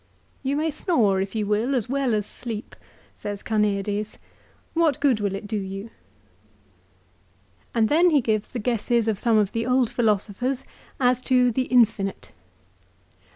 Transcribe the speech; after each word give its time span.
2 0.41 0.49
"You 0.49 0.55
may 0.55 0.71
snore 0.71 1.21
if 1.21 1.35
you 1.35 1.45
will 1.45 1.75
as 1.75 1.87
well 1.87 2.15
as 2.15 2.25
sleep," 2.25 2.75
says 3.15 3.43
Carneades;" 3.43 4.17
what 4.73 4.99
good 4.99 5.19
will 5.19 5.35
it 5.35 5.45
do 5.45 5.55
you?" 5.57 5.89
3 7.73 7.75
And 7.75 7.87
then 7.89 8.09
he 8.09 8.19
gives 8.19 8.47
the 8.47 8.57
guesses 8.57 9.07
of 9.07 9.19
some 9.19 9.37
of 9.37 9.51
the 9.51 9.67
old 9.67 9.91
philosophers 9.91 10.63
as 10.99 11.21
to 11.21 11.51
the 11.51 11.65
infinite. 11.65 12.31